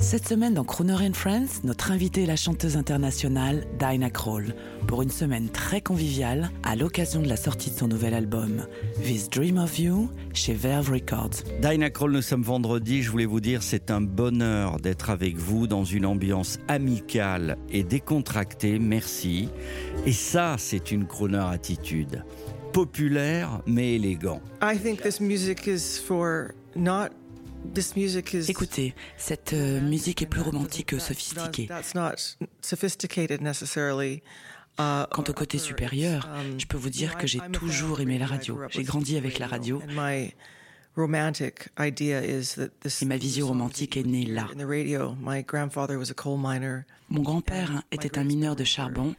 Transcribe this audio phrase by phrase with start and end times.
[0.00, 4.54] Cette semaine dans Croner and Friends, notre invitée est la chanteuse internationale Dinah Kroll
[4.86, 8.64] pour une semaine très conviviale à l'occasion de la sortie de son nouvel album
[9.02, 11.42] This Dream of You chez Verve Records.
[11.60, 13.02] Dinah Kroll, nous sommes vendredi.
[13.02, 17.82] Je voulais vous dire, c'est un bonheur d'être avec vous dans une ambiance amicale et
[17.82, 18.78] décontractée.
[18.78, 19.48] Merci.
[20.06, 22.22] Et ça, c'est une crooner attitude.
[22.72, 24.40] Populaire, mais élégant.
[24.62, 27.08] I think this music is for not.
[27.74, 28.50] This music is.
[28.50, 31.68] Écoutez, cette euh, musique est plus romantique que not- sophistiquée.
[34.80, 38.60] Uh, Quant au côté supérieur, je peux vous dire que j'ai toujours aimé la radio.
[38.70, 39.82] J'ai grandi avec la radio.
[39.90, 40.34] Et
[43.04, 44.46] ma vision romantique est née là.
[47.10, 49.14] Mon grand-père était un mineur de charbon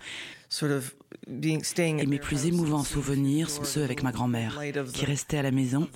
[1.27, 4.59] et mes plus émouvants souvenirs sont ceux avec ma grand-mère,
[4.93, 5.87] qui restait à la maison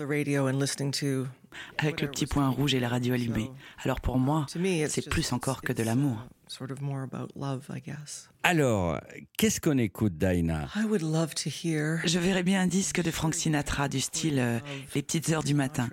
[1.78, 3.52] avec le petit point rouge et la radio allumée.
[3.84, 4.46] Alors pour moi,
[4.88, 6.18] c'est plus encore que de l'amour.
[6.48, 8.30] Sort of more about love, I guess.
[8.44, 9.00] Alors,
[9.38, 13.10] qu'est-ce qu'on écoute, Dinah I would love to hear Je verrais bien un disque de
[13.10, 14.60] Frank Sinatra du style euh,
[14.94, 15.88] Les petites heures du matin.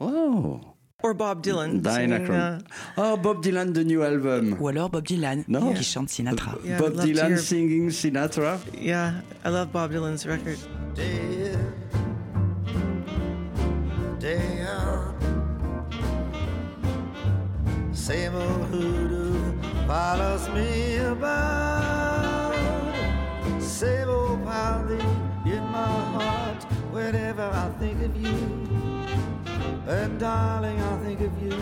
[0.00, 0.60] Oh,
[1.02, 2.30] or Bob Dylan Dinah singing.
[2.30, 2.58] Uh,
[2.96, 4.56] Oh, Bob Dylan, the new album.
[4.60, 6.54] Ou alors Bob Dylan, qui chante Sinatra.
[6.64, 8.58] Yeah, Bob Dylan hear- singing Sinatra?
[8.80, 9.12] yeah,
[9.44, 10.56] I love Bob Dylan's record.
[10.94, 11.45] day
[14.18, 15.14] day out.
[17.92, 19.52] Same old hoodoo
[19.86, 22.54] follows me about.
[23.60, 25.00] Same old pounding
[25.44, 26.62] in my heart
[26.92, 28.38] whenever I think of you.
[29.88, 31.56] And darling, I think of you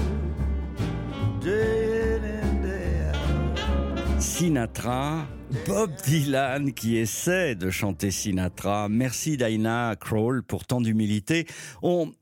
[1.40, 4.20] day in and day out.
[4.20, 5.26] Sinatra,
[5.66, 8.88] Bob Dylan qui essaie de chanter Sinatra.
[8.88, 11.46] Merci Dinah Kroll pour tant d'humilité.
[11.82, 12.12] On,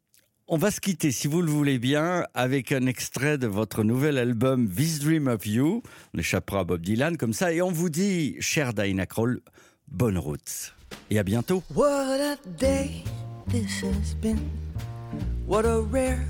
[0.52, 4.18] on va se quitter, si vous le voulez bien, avec un extrait de votre nouvel
[4.18, 5.82] album This Dream of You.
[6.12, 9.40] On échappera à Bob Dylan comme ça et on vous dit, chère Dinah Kroll,
[9.88, 10.74] bonne route.
[11.08, 11.62] Et à bientôt.
[11.74, 13.02] What a day
[13.48, 14.50] this has been.
[15.46, 16.26] What a rare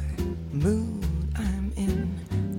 [0.52, 1.04] mood
[1.36, 2.06] I'm in.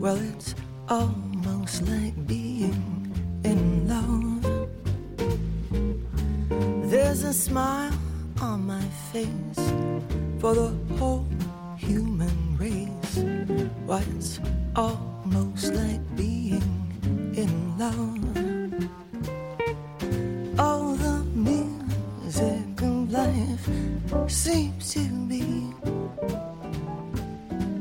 [0.01, 0.55] Well, it's
[0.89, 3.09] almost like being
[3.45, 4.67] in love.
[6.89, 7.93] There's a smile
[8.41, 9.71] on my face
[10.41, 11.25] for the whole
[11.83, 13.17] human race.
[13.85, 14.39] Why, it's
[14.75, 16.63] almost like being
[17.35, 18.23] in love.
[20.59, 23.67] All the music of life
[24.27, 25.43] seems to be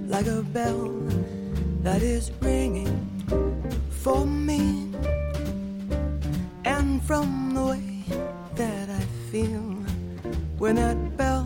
[0.09, 0.91] like a bell
[1.83, 2.99] that is ringing
[3.91, 4.91] for me.
[6.65, 8.05] And from the way
[8.57, 9.69] that I feel
[10.59, 11.42] when that bell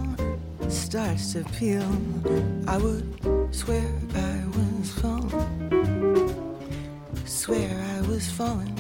[0.97, 1.87] starts to peal,
[2.67, 3.05] I would
[3.55, 3.85] swear
[4.15, 6.35] I was falling.
[7.27, 8.75] Swear I was falling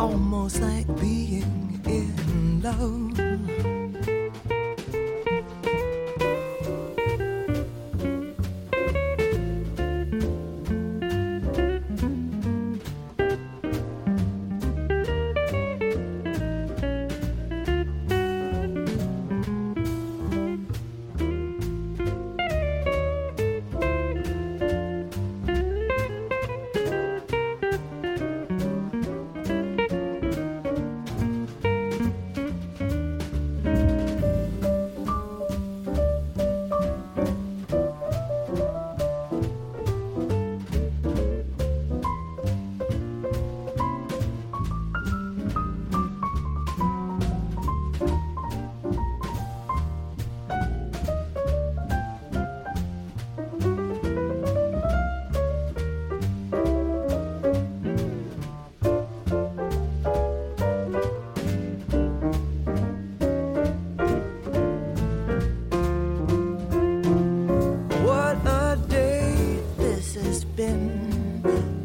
[0.00, 3.21] almost like being in love.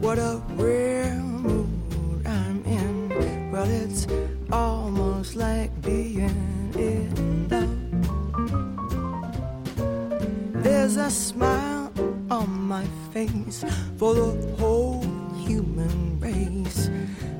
[0.01, 3.51] What a rare mood I'm in.
[3.51, 4.07] Well, it's
[4.51, 7.69] almost like being in love.
[10.63, 11.91] There's a smile
[12.29, 13.63] on on my face
[13.97, 15.01] for the whole
[15.45, 16.89] human race.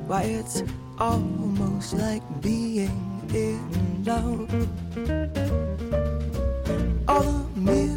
[0.07, 0.63] Why, it's
[0.99, 4.49] almost like being in love.
[7.07, 7.96] All the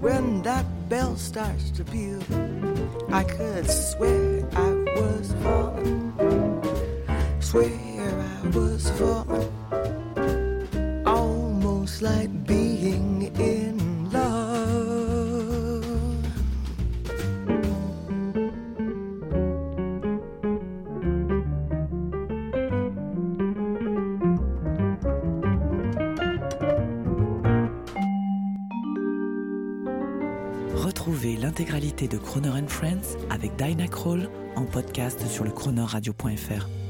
[0.00, 2.22] when that bell starts to peal,
[3.10, 4.70] I could swear I
[5.00, 6.12] was falling.
[7.40, 7.70] Swear
[8.42, 9.52] I was falling.
[11.06, 12.57] Almost like being
[31.48, 36.87] l'intégralité de Croner Friends avec Dinah Kroll en podcast sur le chronoradio.fr.